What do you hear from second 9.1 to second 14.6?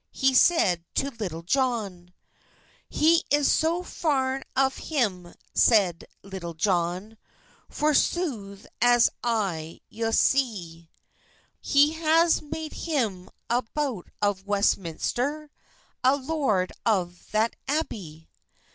I yow sey, He has made hym abot of